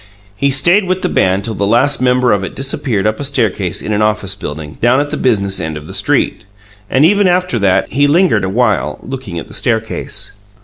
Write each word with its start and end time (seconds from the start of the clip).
He 0.35 0.49
stayed 0.49 0.85
with 0.85 1.03
the 1.03 1.09
band 1.09 1.45
till 1.45 1.53
the 1.53 1.63
last 1.67 2.01
member 2.01 2.33
of 2.33 2.43
it 2.43 2.55
disappeared 2.55 3.05
up 3.05 3.19
a 3.19 3.23
staircase 3.23 3.83
in 3.83 3.93
an 3.93 4.01
office 4.01 4.33
building, 4.33 4.77
down 4.81 4.99
at 4.99 5.11
the 5.11 5.15
business 5.15 5.59
end 5.59 5.77
of 5.77 5.85
the 5.85 5.93
street; 5.93 6.43
and 6.89 7.05
even 7.05 7.27
after 7.27 7.59
that 7.59 7.87
he 7.93 8.07
lingered 8.07 8.43
a 8.43 8.49
while, 8.49 8.97
looking 9.03 9.37
at 9.37 9.47
the 9.47 9.53
staircase. 9.53 10.31